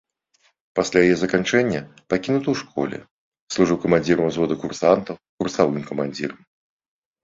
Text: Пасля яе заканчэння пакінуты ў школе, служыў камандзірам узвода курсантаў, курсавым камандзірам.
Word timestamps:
Пасля 0.79 0.97
яе 1.09 1.17
заканчэння 1.23 1.81
пакінуты 2.15 2.47
ў 2.55 2.63
школе, 2.63 2.97
служыў 3.59 3.77
камандзірам 3.87 4.25
узвода 4.33 4.53
курсантаў, 4.67 5.15
курсавым 5.41 5.83
камандзірам. 5.95 6.39